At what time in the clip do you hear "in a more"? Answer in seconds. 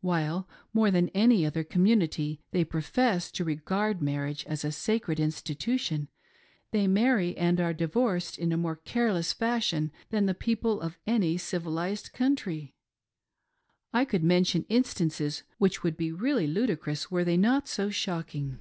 8.36-8.74